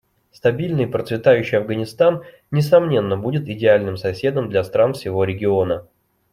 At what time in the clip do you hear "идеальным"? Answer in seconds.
3.47-3.97